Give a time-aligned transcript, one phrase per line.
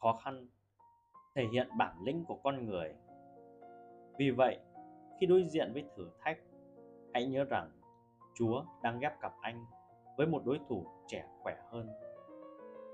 [0.00, 0.46] khó khăn
[1.34, 2.94] thể hiện bản lĩnh của con người.
[4.18, 4.58] Vì vậy,
[5.20, 6.38] khi đối diện với thử thách,
[7.14, 7.70] hãy nhớ rằng
[8.34, 9.64] chúa đang ghép cặp anh
[10.16, 11.88] với một đối thủ trẻ khỏe hơn.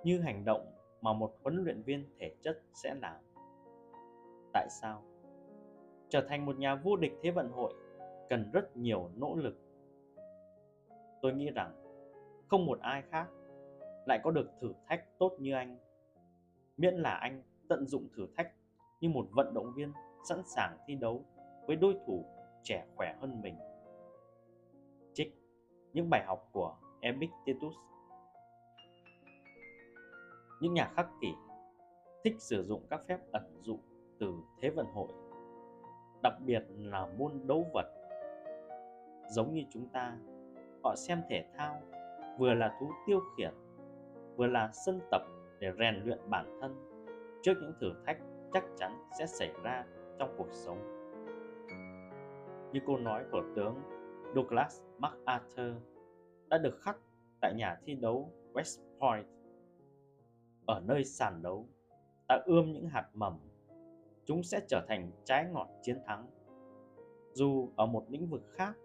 [0.05, 3.17] Như hành động mà một huấn luyện viên thể chất sẽ làm.
[4.53, 5.03] Tại sao?
[6.09, 7.75] Trở thành một nhà vô địch thế vận hội
[8.29, 9.57] cần rất nhiều nỗ lực.
[11.23, 11.73] Tôi nghĩ rằng
[12.49, 13.27] không một ai khác
[14.07, 15.77] lại có được thử thách tốt như anh
[16.77, 18.53] miễn là anh tận dụng thử thách
[19.01, 19.93] như một vận động viên
[20.29, 21.25] sẵn sàng thi đấu
[21.67, 22.25] với đối thủ
[22.63, 23.57] trẻ khỏe hơn mình.
[25.15, 25.35] Trích
[25.93, 27.75] những bài học của Epictetus.
[30.61, 31.29] Những nhà khắc kỷ
[32.25, 33.79] thích sử dụng các phép ẩn dụ
[34.19, 35.09] từ thế vận hội,
[36.23, 37.87] đặc biệt là môn đấu vật.
[39.31, 40.17] Giống như chúng ta,
[40.85, 41.83] họ xem thể thao
[42.39, 43.55] vừa là thú tiêu khiển,
[44.37, 45.23] vừa là sân tập
[45.61, 46.75] để rèn luyện bản thân
[47.43, 48.19] trước những thử thách
[48.53, 49.85] chắc chắn sẽ xảy ra
[50.19, 50.79] trong cuộc sống.
[52.73, 53.75] Như câu nói của tướng
[54.35, 55.75] Douglas MacArthur
[56.49, 56.97] đã được khắc
[57.41, 59.27] tại nhà thi đấu West Point,
[60.67, 61.67] ở nơi sàn đấu,
[62.29, 63.39] ta ươm những hạt mầm,
[64.25, 66.27] chúng sẽ trở thành trái ngọt chiến thắng.
[67.33, 68.77] Dù ở một lĩnh vực khác,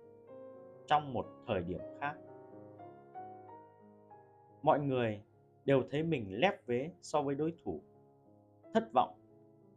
[0.88, 2.16] trong một thời điểm khác,
[4.61, 5.22] mọi người
[5.66, 7.81] đều thấy mình lép vế so với đối thủ.
[8.73, 9.14] Thất vọng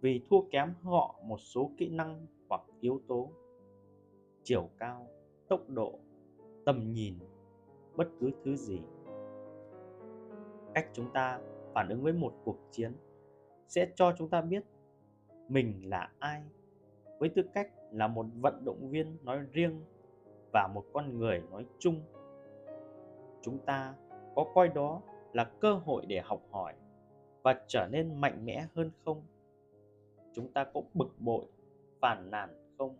[0.01, 3.31] vì thua kém họ một số kỹ năng hoặc yếu tố.
[4.43, 5.07] Chiều cao,
[5.49, 5.99] tốc độ,
[6.65, 7.15] tầm nhìn,
[7.97, 8.81] bất cứ thứ gì.
[10.75, 11.41] Cách chúng ta
[11.75, 12.93] phản ứng với một cuộc chiến
[13.69, 14.65] sẽ cho chúng ta biết
[15.49, 16.43] mình là ai,
[17.19, 19.83] với tư cách là một vận động viên nói riêng
[20.53, 22.01] và một con người nói chung.
[23.43, 23.95] Chúng ta
[24.35, 25.03] có coi đó
[25.35, 26.75] là cơ hội để học hỏi
[27.43, 29.23] và trở nên mạnh mẽ hơn không?
[30.33, 31.47] Chúng ta có bực bội
[32.01, 32.97] phản nàn không?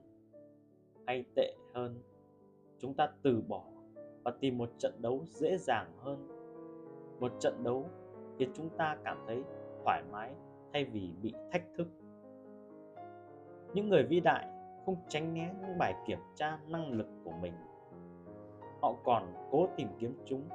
[1.07, 2.03] Hay tệ hơn,
[2.79, 3.65] chúng ta từ bỏ
[4.25, 6.29] và tìm một trận đấu dễ dàng hơn?
[7.21, 7.91] Một trận đấu
[8.39, 9.43] khiến chúng ta cảm thấy
[9.85, 10.35] thoải mái
[10.73, 11.89] thay vì bị thách thức.
[13.75, 14.47] Những người vĩ đại
[14.87, 17.53] không tránh né những bài kiểm tra năng lực của mình.
[18.83, 20.49] Họ còn cố tìm kiếm chúng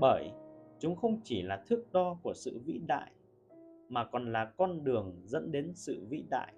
[0.00, 0.30] bởi
[0.80, 3.12] chúng không chỉ là thước đo của sự vĩ đại,
[3.88, 6.54] mà còn là con đường dẫn đến sự vĩ đại.